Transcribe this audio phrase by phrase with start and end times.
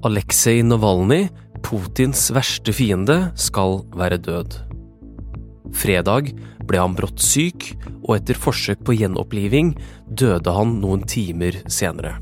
[0.00, 1.26] Aleksej Navalnyj,
[1.60, 4.54] Putins verste fiende, skal være død.
[5.76, 6.30] Fredag
[6.64, 7.66] ble han brått syk,
[8.00, 9.74] og etter forsøk på gjenoppliving
[10.08, 12.14] døde han noen timer senere.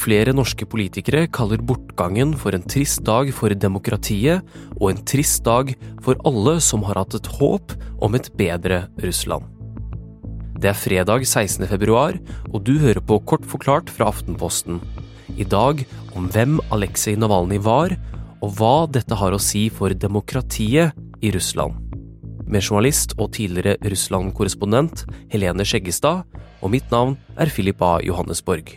[0.00, 4.42] Flere norske politikere kaller bortgangen for en trist dag for demokratiet,
[4.80, 5.70] og en trist dag
[6.02, 9.46] for alle som har hatt et håp om et bedre Russland.
[10.60, 11.68] Det er fredag 16.
[11.70, 12.18] februar,
[12.50, 14.82] og du hører på Kort forklart fra Aftenposten.
[15.38, 15.84] I dag
[16.16, 17.94] om hvem Aleksej Navalnyj var,
[18.40, 21.76] og hva dette har å si for demokratiet i Russland.
[22.50, 26.24] Med journalist og tidligere Russland-korrespondent Helene Skjeggestad,
[26.60, 27.98] og mitt navn er Philip A.
[28.04, 28.74] Johannesborg.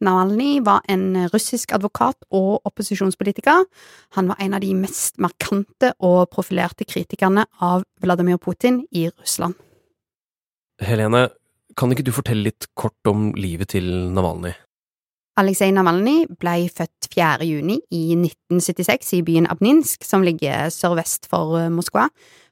[0.00, 3.66] Navalnyj var en russisk advokat og opposisjonspolitiker.
[4.16, 9.58] Han var en av de mest markante og profilerte kritikerne av Vladimir Putin i Russland.
[10.80, 11.28] Helene,
[11.78, 14.56] kan ikke du fortelle litt kort om livet til Navalnyj?
[15.40, 17.46] Aleksej Navalnyj ble født 4.
[17.48, 22.08] juni i 1976 i byen Abninsk, som ligger sørvest for eh, Moskva.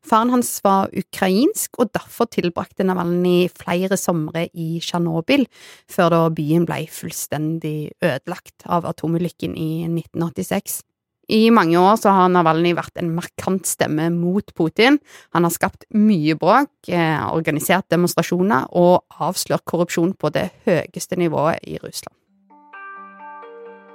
[0.07, 5.45] Faren hans var ukrainsk, og derfor tilbrakte Navalnyj flere somre i Tsjernobyl,
[5.91, 10.81] før da byen ble fullstendig ødelagt av atomulykken i 1986.
[11.29, 14.97] I mange år så har Navalnyj vært en markant stemme mot Putin.
[15.37, 21.61] Han har skapt mye bråk, eh, organisert demonstrasjoner og avslørt korrupsjon på det høyeste nivået
[21.69, 22.15] i Russland.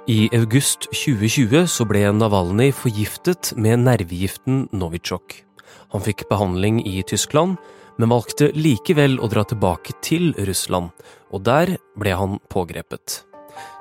[0.06, 5.42] I august 2020 så ble Navalnyj forgiftet med nervegiften Novichok.
[5.90, 7.56] Han fikk behandling i Tyskland,
[7.98, 10.90] men valgte likevel å dra tilbake til Russland,
[11.32, 13.24] og der ble han pågrepet.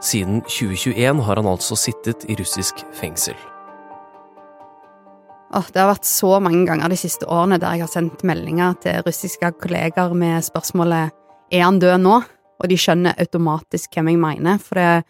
[0.03, 3.37] Siden 2021 har han altså sittet i russisk fengsel.
[5.53, 8.73] Oh, det har vært så mange ganger de siste årene der jeg har sendt meldinger
[8.81, 11.13] til russiske kolleger med spørsmålet
[11.53, 12.21] er han død nå?
[12.63, 15.03] Og de skjønner automatisk hvem jeg mener, for det,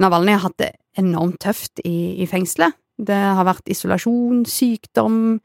[0.00, 2.76] Navalnyj har hatt det enormt tøft i, i fengselet.
[3.00, 5.40] Det har vært isolasjon, sykdom,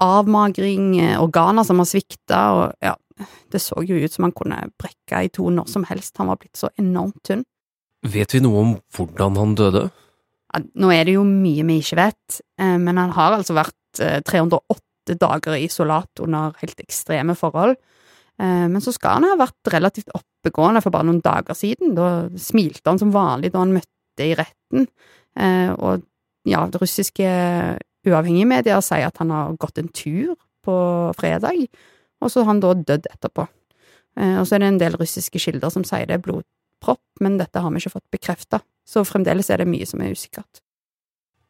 [0.00, 2.94] avmagring, organer som har svikta, og ja,
[3.52, 6.40] det så jo ut som han kunne brekke i to når som helst, han var
[6.40, 7.44] blitt så enormt tynn.
[8.06, 9.88] Vet vi noe om hvordan han døde?
[10.80, 15.18] Nå er det jo mye vi ikke vet, eh, men han har altså vært 308
[15.20, 17.76] dager i isolat under helt ekstreme forhold.
[18.40, 21.94] Eh, men så skal han ha vært relativt oppegående for bare noen dager siden.
[21.98, 24.88] Da smilte han som vanlig da han møtte i retten,
[25.36, 26.06] eh, og
[26.48, 27.30] ja, det russiske
[28.08, 30.76] uavhengige medier sier at han har gått en tur på
[31.18, 31.66] fredag,
[32.20, 33.46] og så har han da dødd etterpå.
[34.20, 36.24] Eh, og så er det en del russiske kilder som sier det er
[36.80, 40.12] blodpropp, men dette har vi ikke fått bekrefta, så fremdeles er det mye som er
[40.12, 40.62] usikkert.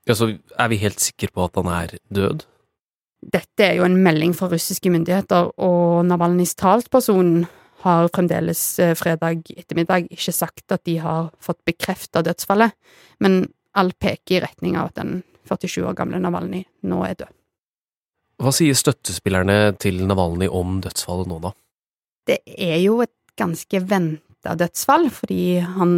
[0.07, 2.45] Ja, Så er vi helt sikre på at han er død?
[3.23, 7.47] Dette er jo en melding fra russiske myndigheter, og Navalnyjs talsperson
[7.83, 12.73] har fremdeles fredag ettermiddag ikke sagt at de har fått bekrefta dødsfallet,
[13.21, 17.33] men alt peker i retning av at den 47 år gamle Navalnyj nå er død.
[18.41, 21.53] Hva sier støttespillerne til Navalnyj om dødsfallet nå, da?
[22.27, 25.93] Det er jo et ganske venta dødsfall, fordi han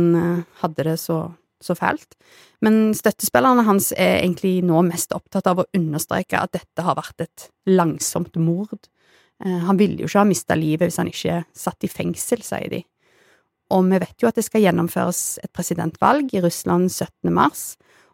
[0.63, 1.25] hadde det så,
[1.63, 2.17] så fælt.
[2.63, 7.27] Men støttespillerne hans er egentlig nå mest opptatt av å understreke at dette har vært
[7.27, 8.89] et langsomt mord.
[9.43, 12.83] Han ville jo ikke ha mista livet hvis han ikke satt i fengsel, sier de.
[13.73, 17.33] Og vi vet jo at det skal gjennomføres et presidentvalg i Russland 17.
[17.33, 17.73] mars,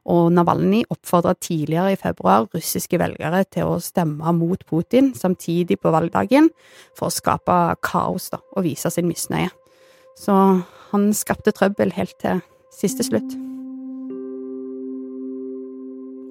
[0.08, 5.92] og Navalnyj oppfordra tidligere i februar russiske velgere til å stemme mot Putin samtidig på
[5.92, 6.48] valgdagen,
[6.96, 9.50] for å skape kaos da, og vise sin misnøye.
[10.18, 10.34] Så
[10.90, 12.42] han skapte trøbbel helt til
[12.74, 13.36] siste slutt.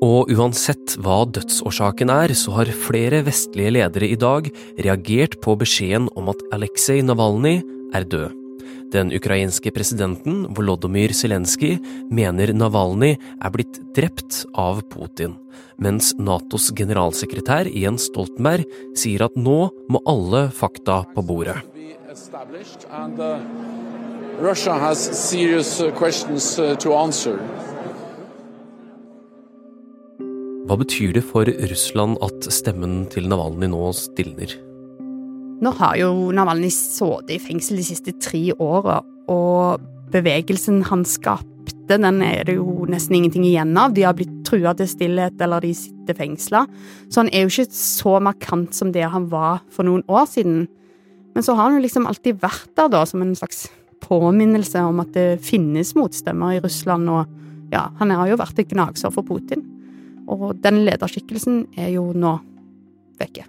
[0.06, 6.12] Og uansett hva dødsårsaken er, så har flere vestlige ledere i dag reagert på beskjeden
[6.20, 7.64] om at Aleksej Navalnyj
[7.98, 8.36] er død.
[8.94, 11.80] Den ukrainske presidenten Volodymyr Zelenskyj
[12.14, 15.34] mener Navalnyj er blitt drept av Putin,
[15.82, 21.58] mens Natos generalsekretær Jens Stoltenberg sier at nå må alle fakta på bordet.
[24.42, 27.40] Russia has serious questions to answer.
[30.68, 34.56] Hva betyr det for Russland at stemmen til Navalnyj nå stilner?
[35.64, 39.00] Nå har jo Navalnyj sittet i fengsel de siste tre åra,
[39.32, 41.56] og bevegelsen han skapte,
[41.88, 43.94] den er det jo nesten ingenting igjen av.
[43.96, 46.66] De har blitt trua til stillhet, eller de sitter fengsla.
[47.08, 50.66] Så han er jo ikke så markant som det han var for noen år siden.
[51.38, 53.68] Men så har han jo liksom alltid vært der, da, som en slags
[54.02, 57.28] påminnelse om at det finnes motstemmer i Russland, og
[57.70, 59.62] ja, han har jo vært et gnagsår for Putin.
[60.26, 62.32] Og den lederskikkelsen er jo nå
[63.22, 63.46] vekke.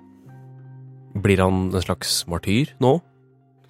[1.16, 2.90] Blir han en slags martyr nå?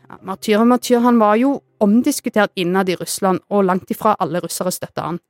[0.08, 4.42] Ja, martyr og martyr, han var jo omdiskutert innad i Russland, og langt ifra alle
[4.42, 5.20] russere støtta han.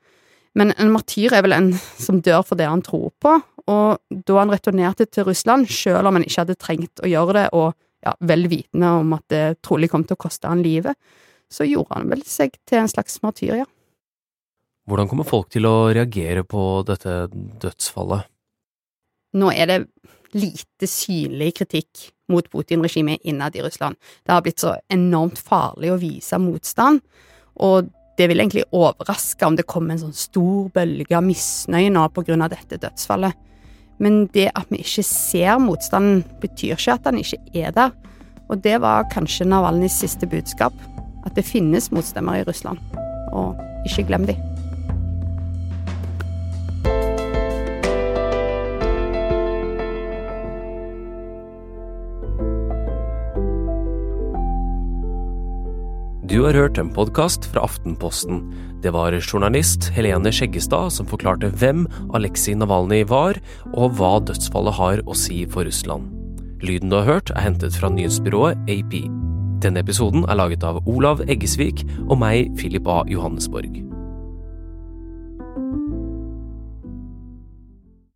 [0.56, 3.37] Men en martyr er vel en som dør for det han tror på,
[3.69, 7.44] og da han returnerte til Russland, selv om han ikke hadde trengt å gjøre det,
[7.52, 10.99] og ja, vel vitende om at det trolig kom til å koste han livet,
[11.50, 13.69] så gjorde han vel seg til en slags martyr, ja.
[14.89, 17.27] Hvordan kommer folk til å reagere på dette
[17.61, 18.29] dødsfallet?
[19.37, 19.79] Nå er det
[20.33, 23.97] lite synlig kritikk mot Putin-regimet innad i Russland.
[24.25, 27.03] Det har blitt så enormt farlig å vise motstand,
[27.61, 32.09] og det vil egentlig overraske om det kommer en sånn stor bølge av misnøye nå
[32.12, 33.37] på grunn av dette dødsfallet.
[33.99, 37.91] Men det at vi ikke ser motstanden, betyr ikke at den ikke er der.
[38.49, 40.73] Og det var kanskje Navalnyjs siste budskap.
[41.27, 42.79] At det finnes motstemmer i Russland.
[43.33, 44.39] Og ikke glem de.
[56.28, 58.42] Du har hørt en podkast fra Aftenposten.
[58.84, 63.40] Det var journalist Helene Skjeggestad som forklarte hvem Aleksej Navalnyj var,
[63.72, 66.12] og hva dødsfallet har å si for Russland.
[66.60, 69.00] Lyden du har hørt, er hentet fra nyhetsbyrået AP.
[69.64, 73.06] Denne episoden er laget av Olav Eggesvik og meg, Philip A.
[73.08, 73.88] Johannesborg.